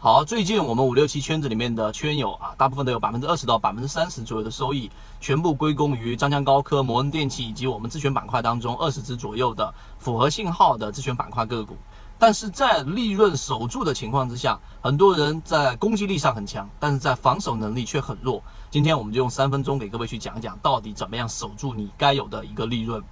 [0.00, 11.76] 好，最近我们五六七圈子里面的圈友啊，大部分都有百分之二十到百分之三十左右的收益，全部归功于张江高科、摩恩电器以及我们自选板块当中二十只左右的符合信号的自选板块个股。
[12.16, 18.40] 但是在利润守住的情况之下，很多人在攻击力上很强，但是在防守能力却很弱。
[18.70, 23.02] 今天我们就用三分钟给各位去讲一讲，到底怎么样守住你该有的一个利润。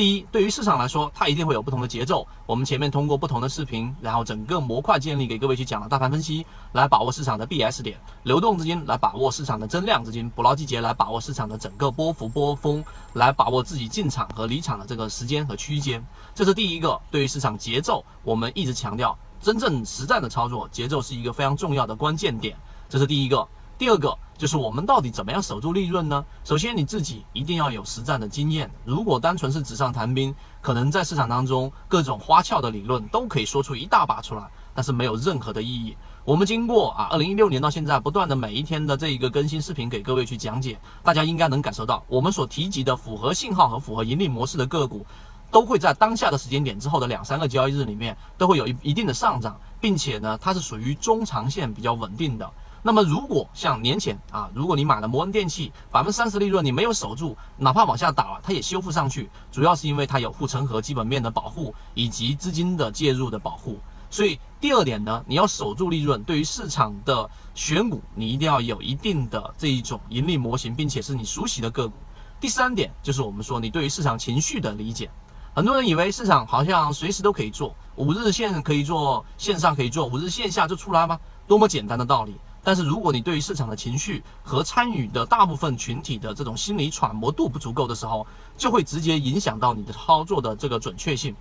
[0.00, 2.26] 第一，对于市场来说，它一定会有不同的节奏。
[2.46, 12.82] 我们前面通过不同的视频，然后整个模块建立给各位去讲了大盘分析，来把握市场的 BS 点，流动资金来把握市场的增量资金，捕捞季节来把握市场的整个波幅波峰，
[13.12, 16.02] 来把握自己进场和离场的这个时间和区间。
[16.34, 22.56] 这是第一个，对于市场节奏，我们一直强调，真正实战的操作节奏是一个非常重要的关键点。
[22.88, 23.46] 这是第一个。
[23.80, 26.22] 第二个就是我们到底怎么样守住利润呢？
[26.44, 28.70] 首先你自己一定要有实战的经验。
[28.84, 35.96] 如果单纯是纸上谈兵，可能在市场当中各种花俏的理论都可以说出一大把出来，但是没有任何的意义。
[36.26, 45.06] 我们经过啊，二零一六年到现在不断的每一天的这一个更新视频给各位去讲解，大家应该能感受到，我们所提及的符合信号和符合盈利模式的个股，
[45.50, 52.46] 都会在当下的时间点之后的两三个交易日里面都会有一一定的上涨，并且呢，它是属于中长线比较稳定的。
[52.82, 63.78] 那么，如果像年前啊，如果你买了摩恩电器，百分之三十利润你没有守住，哪怕往下打了，它也修复上去，主要是因为它有护城河基本面的保护以及资金的介入的保护。
[64.08, 71.94] 所以第二点呢，你要守住利润，对于市场的选股，你一定要有一定的这一种盈利模型，并且是你熟悉的个股。
[72.40, 75.10] 第三点就是我们说你对于市场情绪的理解，
[75.54, 81.20] 很多人以为市场好像随时都可以做，五日线可以做，线上可以做，五日线下就出来吗？
[81.46, 82.34] 多么简单的道理。
[82.62, 91.34] 但是，如果你对于市场的情绪和参与的大部分群体的这种心理揣摩度不足够的时候，就会直接影响到你的操作的这个准确性。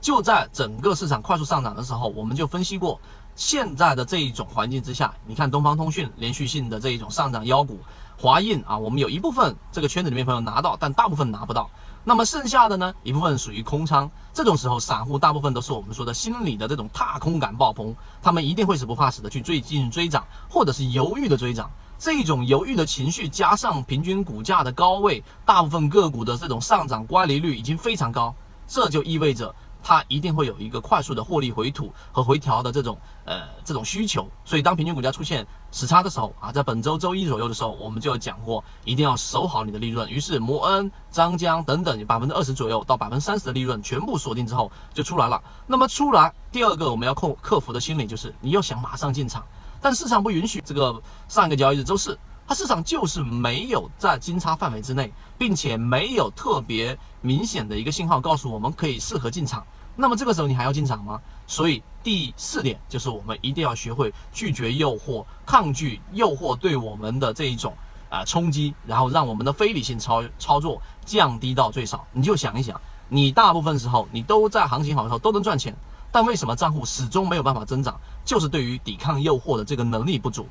[0.00, 3.00] 就在整个市场快速上涨的时候，我们就分析过，
[3.34, 7.78] 现在的这一种环境之下，你看东方通讯连续性的这一种上涨妖股，
[8.18, 11.68] 华印啊，我们有一部分这个圈子里面朋友拿到，但大部分拿不到。
[12.04, 21.70] 那么剩下的呢一部分属于空仓，这种时候散户大部分都是我们说的心理的这种踏空感爆棚，他们一定会是不怕死的去追进追涨，或者是犹豫的追涨。
[21.98, 28.34] 这种犹豫的情绪加上平均股价的高位，大部分个股的这种上涨乖离率已经非常高，
[28.66, 29.54] 这就意味着。
[29.82, 40.08] 它一定会有一个快速的获利回吐和回调的这种呃这种需求，所以当平均股价出现时差的时候啊，在本周周一左右的时候，我们就有讲过，一定要守好你的利润。
[40.10, 45.42] 于是摩恩、张江等等百分之二十左右到百分之三十的利润全部锁定之后就出来了。
[45.66, 49.44] 那么出来第二个我们要克克服的心理就是你要想马上进场，
[49.80, 50.62] 但市场不允许。
[50.64, 52.18] 这个上一个交易日周四。
[52.46, 59.64] 它市场就是没有在金叉范围之内，并且没有特别明显的一个信号告诉我们可以适合进场。
[59.94, 61.20] 那么这个时候你还要进场吗？
[61.46, 67.74] 所以第四点就是我们一定要学会拒绝诱惑，抗拒诱惑对我们的这一种
[68.08, 72.06] 啊冲击，然后让我们的非理性操操作降低到最少。
[72.12, 75.76] 你就想一想，你大部分时候你都在行情好的时候都能赚钱，
[76.10, 77.98] 但为什么账户始终没有办法增长？
[78.24, 80.46] 就是对于抵抗诱惑的这个能力不足。